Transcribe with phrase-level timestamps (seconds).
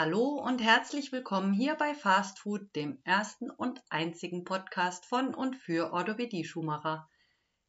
[0.00, 5.56] Hallo und herzlich willkommen hier bei Fast Food, dem ersten und einzigen Podcast von und
[5.56, 7.08] für Orthopädie-Schumacher.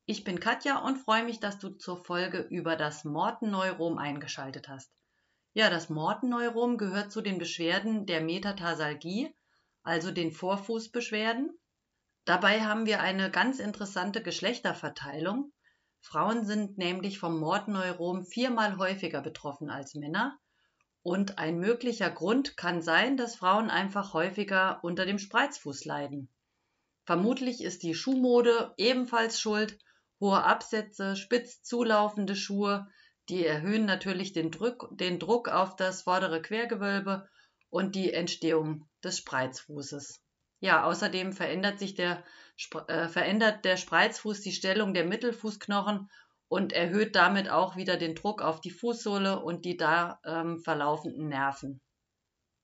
[0.06, 4.92] Ich bin Katja und freue mich, dass du zur Folge über das Mortenneurom eingeschaltet hast.
[5.54, 9.36] Ja, das Mortenneurom gehört zu den Beschwerden der Metatarsalgie,
[9.82, 11.50] also den Vorfußbeschwerden.
[12.26, 15.52] Dabei haben wir eine ganz interessante Geschlechterverteilung.
[16.00, 20.38] Frauen sind nämlich vom Mortenneurom viermal häufiger betroffen als Männer
[21.04, 26.30] und ein möglicher Grund kann sein, dass Frauen einfach häufiger unter dem Spreizfuß leiden.
[27.06, 29.80] Vermutlich ist die Schuhmode ebenfalls schuld.
[30.20, 32.88] Hohe Absätze, spitz zulaufende Schuhe,
[33.30, 37.28] die erhöhen natürlich den Druck, den Druck auf das vordere Quergewölbe
[37.70, 40.22] und die Entstehung des Spreizfußes.
[40.60, 42.24] Ja, außerdem verändert sich der,
[42.88, 46.10] äh, verändert der Spreizfuß die Stellung der Mittelfußknochen
[46.50, 51.30] und erhöht damit auch wieder den Druck auf die Fußsohle und die da ähm, verlaufenden
[51.30, 51.80] Nerven.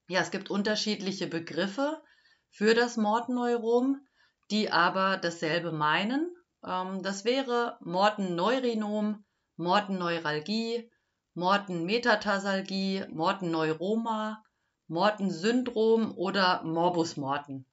[0.10, 2.02] Ja, es gibt unterschiedliche Begriffe
[2.50, 4.06] für das Mortenneurom,
[4.52, 6.36] die aber dasselbe meinen.
[6.66, 9.24] Ähm, das wäre Mortenneurinom,
[9.56, 10.92] Mortenneuralgie,
[11.36, 14.44] Mortenmetatarsalgie, Mortenneuroma,
[14.88, 17.66] Mortensyndrom oder Morbus Morten.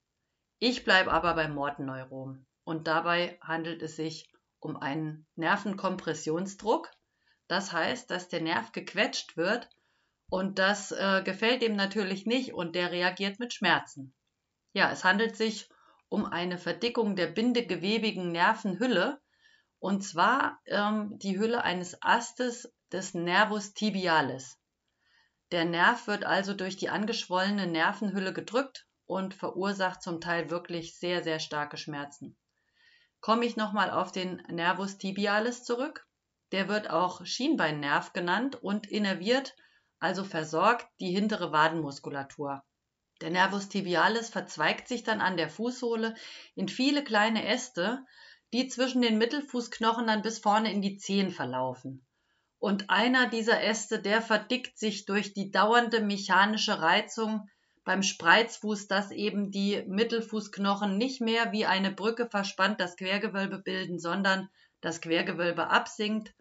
[0.59, 4.32] Ich bleibe aber beim Mortenneurom und dabei handelt es sich
[4.63, 6.91] um einen Nervenkompressionsdruck.
[7.49, 9.69] Das heißt, dass der Nerv gequetscht wird
[10.31, 14.15] und das äh, gefällt ihm natürlich nicht und der reagiert mit Schmerzen.
[14.73, 15.69] Ja, es handelt sich
[16.09, 19.21] um eine Verdickung der bindegewebigen Nervenhülle
[19.81, 24.59] und zwar ähm, die Hülle eines Astes des Nervus tibialis.
[25.51, 31.25] Der Nerv wird also durch die angeschwollene Nervenhülle gedrückt und verursacht zum Teil wirklich sehr,
[31.25, 32.37] sehr starke Schmerzen
[33.23, 36.07] komme ich nochmal auf den Nervus tibialis zurück.
[36.51, 39.55] Der wird auch Schienbeinnerv genannt und innerviert,
[40.01, 42.63] also versorgt, die hintere Wadenmuskulatur.
[43.23, 46.15] Der Nervus tibialis verzweigt sich dann an der Fußsohle
[46.57, 48.05] in viele kleine Äste,
[48.53, 52.05] die zwischen den Mittelfußknochen dann bis vorne in die Zehen verlaufen.
[52.59, 57.49] Und einer dieser Äste, der verdickt sich durch die dauernde mechanische Reizung
[57.85, 63.99] beim Spreizfuß, dass eben die Mittelfußknochen nicht mehr wie eine Brücke verspannt das Quergewölbe bilden,
[63.99, 64.49] sondern
[64.81, 66.35] das Quergewölbe absinkt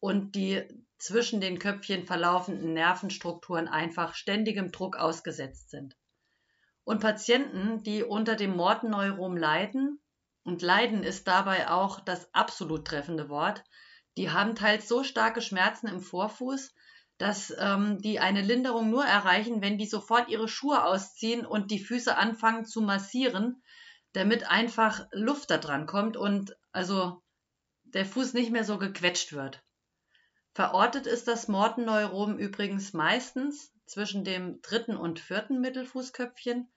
[0.00, 0.66] und die
[0.98, 5.96] zwischen den Köpfchen verlaufenden Nervenstrukturen einfach ständigem Druck ausgesetzt sind.
[6.84, 10.00] Und Patienten, die unter dem Mortenneurom leiden,
[10.44, 13.62] und Leiden ist dabei auch das absolut treffende Wort,
[14.16, 16.74] die haben teils so starke Schmerzen im Vorfuß,
[17.18, 21.80] dass ähm, die eine Linderung nur erreichen, wenn die sofort ihre Schuhe ausziehen und die
[21.80, 23.62] Füße anfangen zu massieren,
[24.12, 27.22] damit einfach Luft da dran kommt und also
[27.82, 29.62] der Fuß nicht mehr so gequetscht wird.
[30.54, 36.68] Verortet ist das Mortenneurom übrigens meistens zwischen dem dritten und vierten Mittelfußköpfchen,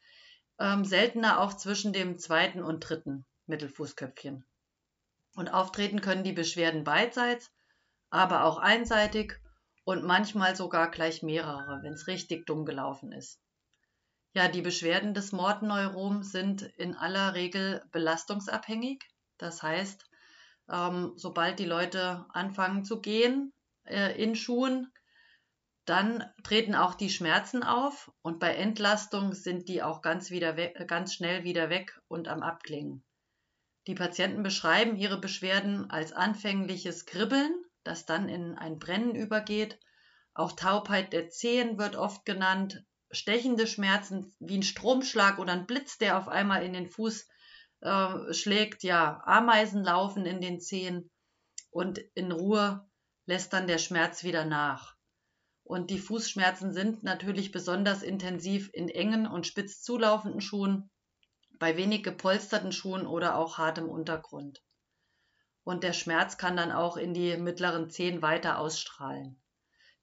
[0.60, 4.46] ähm, seltener auch zwischen dem zweiten und dritten Mittelfußköpfchen.
[5.36, 7.52] Und auftreten können die Beschwerden beidseits,
[8.10, 9.41] aber auch einseitig
[9.92, 13.42] und manchmal sogar gleich mehrere, wenn es richtig dumm gelaufen ist.
[14.34, 19.04] Ja, die Beschwerden des Mordneuroms sind in aller Regel belastungsabhängig.
[19.38, 20.10] Das heißt,
[20.70, 23.52] ähm, sobald die Leute anfangen zu gehen
[23.84, 24.94] äh, in Schuhen,
[25.84, 31.14] dann treten auch die Schmerzen auf und bei Entlastung sind die auch ganz, wieder ganz
[31.14, 33.04] schnell wieder weg und am Abklingen.
[33.88, 37.52] Die Patienten beschreiben ihre Beschwerden als anfängliches Kribbeln
[37.84, 39.80] das dann in ein Brennen übergeht.
[40.34, 42.84] Auch Taubheit der Zehen wird oft genannt.
[43.12, 47.28] Stechende Schmerzen wie ein Stromschlag oder ein Blitz, der auf einmal in den Fuß
[47.82, 48.84] äh, schlägt.
[48.84, 51.10] Ja, Ameisen laufen in den Zehen
[51.72, 52.88] und in Ruhe
[53.26, 54.96] lässt dann der Schmerz wieder nach.
[55.64, 60.90] Und die Fußschmerzen sind natürlich besonders intensiv in engen und spitz zulaufenden Schuhen,
[61.60, 64.62] bei wenig gepolsterten Schuhen oder auch hartem Untergrund
[65.64, 69.42] und der Schmerz kann dann auch in die mittleren Zehen weiter ausstrahlen.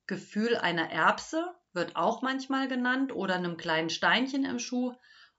[0.06, 4.94] Gefühl einer Erbse wird auch manchmal genannt oder einem kleinen Steinchen im Schuh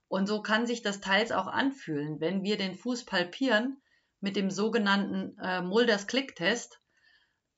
[0.08, 3.80] und so kann sich das teils auch anfühlen, wenn wir den Fuß palpieren
[4.20, 6.80] mit dem sogenannten äh, Mulders Klicktest.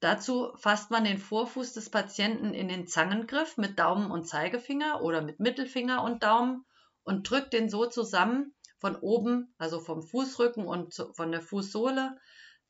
[0.00, 5.22] Dazu fasst man den Vorfuß des Patienten in den Zangengriff mit Daumen und Zeigefinger oder
[5.22, 6.64] mit Mittelfinger und Daumen
[7.04, 12.18] und drückt den so zusammen von oben, also vom Fußrücken und von der Fußsohle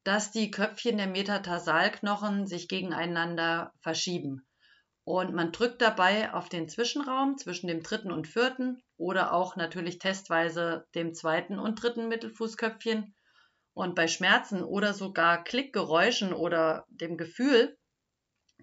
[0.05, 4.47] dass die Köpfchen der Metatarsalknochen sich gegeneinander verschieben.
[5.05, 9.99] Und man drückt dabei auf den Zwischenraum zwischen dem dritten und vierten oder auch natürlich
[9.99, 13.15] testweise dem zweiten und dritten Mittelfußköpfchen.
[13.75, 17.77] Und bei Schmerzen oder sogar Klickgeräuschen oder dem Gefühl,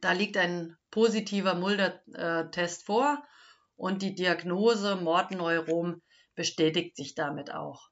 [0.01, 3.23] da liegt ein positiver Mulder-Test vor.
[3.75, 6.01] und die Diagnose Mortenneurom
[6.35, 7.89] bestätigt sich damit auch.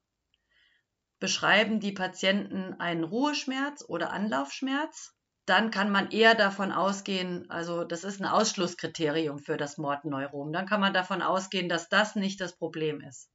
[1.19, 5.14] Beschreiben die Patienten einen Ruheschmerz oder Anlaufschmerz,
[5.46, 10.66] dann kann man eher davon ausgehen, also das ist ein Ausschlusskriterium für das Mortenneurom, dann
[10.66, 13.30] kann man davon ausgehen, dass das nicht das Problem ist.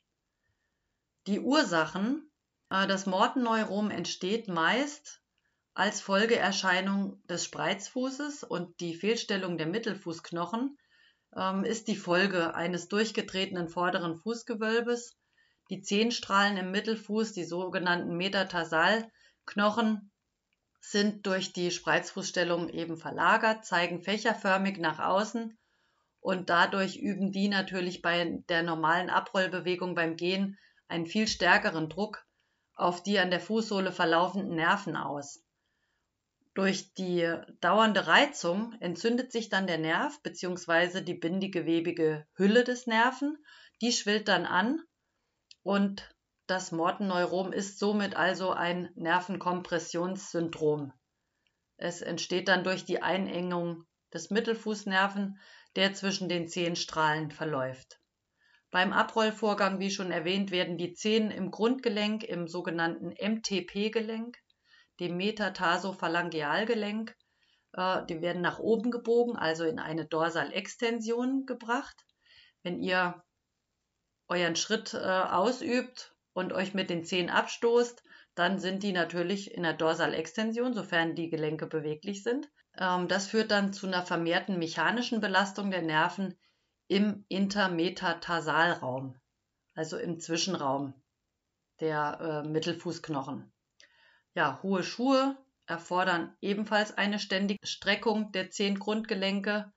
[1.27, 2.31] Die Ursachen,
[2.69, 5.23] äh, das Mortenneurom entsteht meist
[5.75, 10.77] als Folgeerscheinung des Spreizfußes und die Fehlstellung der Mittelfußknochen
[11.35, 15.17] ähm, ist die Folge eines durchgetretenen vorderen Fußgewölbes.
[15.73, 20.13] Die Zehenstrahlen im Mittelfuß, die sogenannten Metatarsalknochen,
[20.81, 25.57] sind durch die Spreizfußstellung eben verlagert, zeigen fächerförmig nach außen
[26.21, 30.59] und dadurch üben die natürlich bei der normalen Abrollbewegung beim Gehen
[30.89, 32.23] einen viel stärkeren Druck
[32.75, 35.43] auf die an der Fußsohle verlaufenden Nerven aus.
[36.53, 41.01] Durch die dauernde Reizung entzündet sich dann der Nerv bzw.
[41.01, 43.43] die bindigewebige Hülle des Nerven,
[43.81, 44.79] die schwillt dann an
[45.63, 46.15] und
[46.47, 50.93] das Mortenneurom ist somit also ein Nervenkompressionssyndrom.
[51.77, 55.39] Es entsteht dann durch die Einengung des Mittelfußnerven,
[55.77, 58.01] der zwischen den Zehenstrahlen verläuft.
[58.71, 64.39] Beim Abrollvorgang, wie schon erwähnt, werden die Zehen im Grundgelenk, im sogenannten MTP-Gelenk,
[64.99, 67.15] dem Metatarsophalangealgelenk,
[67.75, 72.05] äh, die werden nach oben gebogen, also in eine Dorsalextension gebracht.
[72.63, 73.23] Wenn ihr
[74.33, 78.03] euren Schritt äh, ausübt, und euch mit den Zehen abstoßt,
[78.35, 82.51] dann sind die natürlich in der Dorsalextension, sofern die Gelenke beweglich sind.
[82.79, 86.39] Ähm, das führt dann zu einer vermehrten mechanischen Belastung der Nerven
[86.89, 89.17] im Intermetatarsalraum,
[89.75, 90.95] also im Zwischenraum
[91.81, 93.53] der äh, Mittelfußknochen.
[94.35, 95.37] Ja, hohe Schuhe
[95.67, 99.73] erfordern ebenfalls eine ständige Streckung der zehn Grundgelenke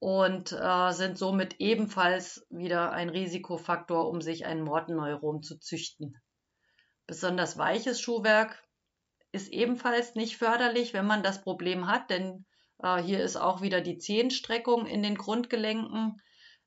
[0.00, 6.16] und äh, sind somit ebenfalls wieder ein Risikofaktor, um sich ein Mortenneurom zu züchten.
[7.06, 8.66] Besonders weiches Schuhwerk
[9.30, 12.46] ist ebenfalls nicht förderlich, wenn man das Problem hat, denn
[12.82, 16.20] äh, hier ist auch wieder die Zehenstreckung in den Grundgelenken,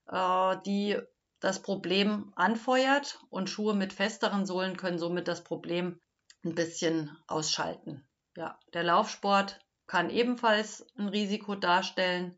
[0.08, 0.98] äh, die
[1.40, 6.00] das Problem anfeuert und Schuhe mit festeren Sohlen können somit das Problem
[6.46, 8.08] ein bisschen ausschalten.
[8.38, 12.38] Ja, der Laufsport kann ebenfalls ein Risiko darstellen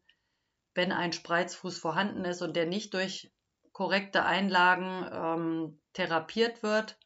[0.76, 3.32] wenn ein Spreizfuß vorhanden ist und der nicht durch
[3.72, 6.98] korrekte Einlagen ähm, therapiert wird.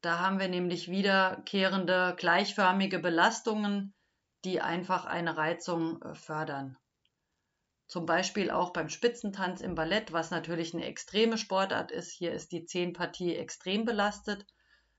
[0.00, 3.94] Da haben wir nämlich wiederkehrende gleichförmige Belastungen,
[4.44, 6.76] die einfach eine Reizung äh, fördern.
[7.86, 12.10] Zum Beispiel auch beim Spitzentanz im Ballett, was natürlich eine extreme Sportart ist.
[12.10, 14.46] Hier ist die Zehenpartie extrem belastet.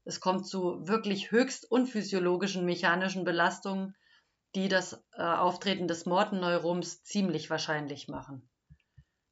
[0.06, 3.96] Es kommt zu wirklich höchst unphysiologischen mechanischen Belastungen,
[4.56, 8.50] die das äh, Auftreten des Mortenneuroms ziemlich wahrscheinlich machen.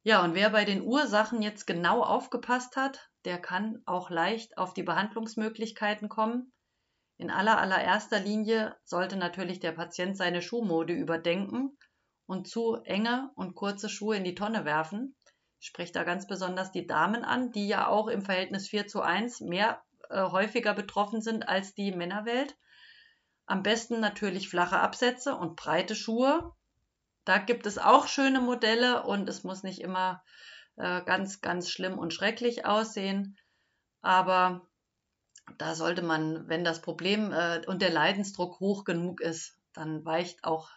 [0.04, 4.74] Ja, und wer bei den Ursachen jetzt genau aufgepasst hat, der kann auch leicht auf
[4.74, 6.52] die Behandlungsmöglichkeiten kommen.
[7.18, 11.78] In aller allererster Linie sollte natürlich der Patient seine Schuhmode überdenken
[12.26, 15.16] und zu enge und kurze Schuhe in die Tonne werfen.
[15.60, 19.02] Ich spreche da ganz besonders die Damen an, die ja auch im Verhältnis 4 zu
[19.02, 22.58] 1 mehr äh, häufiger betroffen sind als die Männerwelt.
[23.52, 26.54] Am besten natürlich flache Absätze und breite Schuhe.
[27.26, 30.24] Da gibt es auch schöne Modelle und es muss nicht immer
[30.78, 33.38] äh, ganz, ganz schlimm und schrecklich aussehen.
[34.02, 34.70] Aber
[35.58, 40.46] da sollte man, wenn das Problem äh, und der Leidensdruck hoch genug ist, dann weicht
[40.46, 40.70] auch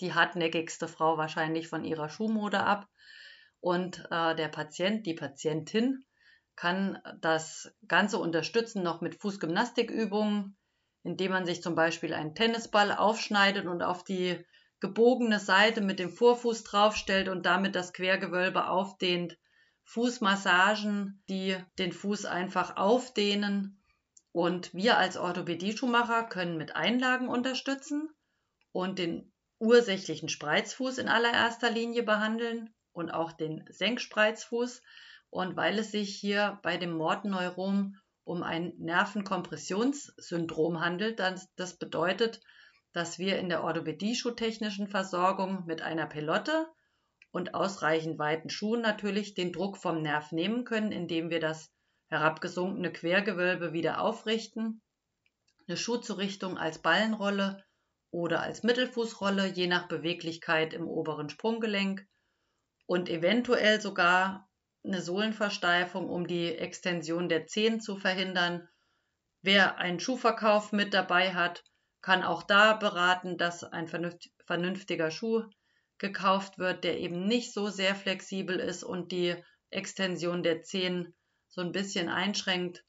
[0.00, 2.86] die hartnäckigste Frau wahrscheinlich von ihrer Schuhmode ab.
[3.60, 6.04] Und äh, der Patient, die Patientin
[6.54, 10.58] kann das Ganze unterstützen noch mit Fußgymnastikübungen,
[11.04, 14.44] indem man sich zum Beispiel einen Tennisball aufschneidet und auf die
[14.80, 19.38] gebogene Seite mit dem Vorfuß draufstellt und damit das Quergewölbe aufdehnt.
[19.84, 23.82] Fußmassagen, die den Fuß einfach aufdehnen.
[24.32, 28.08] Und wir als Orthopädie-Schuhmacher können mit Einlagen unterstützen
[28.72, 34.82] und den ursächlichen Spreizfuß in allererster Linie behandeln und auch den Senkspreizfuß.
[35.28, 41.20] Und weil es sich hier bei dem Mortenneurom um ein Nervenkompressionssyndrom handelt.
[41.20, 42.40] Das bedeutet,
[42.92, 46.66] dass wir in der Orthopädie-schuhtechnischen Versorgung mit einer Pelotte
[47.30, 51.70] und ausreichend weiten Schuhen natürlich den Druck vom Nerv nehmen können, indem wir das
[52.08, 54.80] herabgesunkene Quergewölbe wieder aufrichten,
[55.66, 57.64] eine Schuhzurichtung als Ballenrolle
[58.10, 62.06] oder als Mittelfußrolle, je nach Beweglichkeit im oberen Sprunggelenk
[62.86, 64.48] und eventuell sogar
[64.84, 68.68] eine Sohlenversteifung, um die Extension der Zehen zu verhindern.
[69.42, 71.64] Wer einen Schuhverkauf mit dabei hat,
[72.02, 75.44] kann auch da beraten, dass ein vernünftiger Schuh
[75.98, 79.36] gekauft wird, der eben nicht so sehr flexibel ist und die
[79.70, 81.14] Extension der Zehen
[81.48, 82.84] so ein bisschen einschränkt.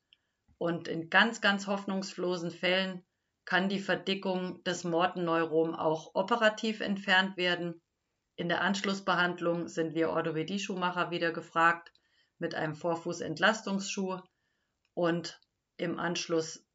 [0.58, 3.06] Und in ganz, ganz hoffnungslosen Fällen
[3.46, 7.82] kann die Verdickung des Mortenneurom auch operativ entfernt werden.
[8.38, 11.92] In der Anschlussbehandlung sind wir Orthopädie-Schuhmacher wieder gefragt
[12.38, 14.20] mit einem Vorfußentlastungsschuh
[14.94, 15.40] und
[15.78, 16.66] im Anschluss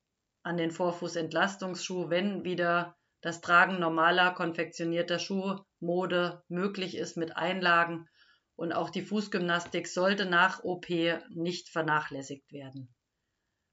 [0.43, 8.09] an den Vorfußentlastungsschuh, wenn wieder das Tragen normaler konfektionierter Schuhmode möglich ist mit Einlagen
[8.57, 10.89] und auch die Fußgymnastik sollte nach OP
[11.29, 12.95] nicht vernachlässigt werden.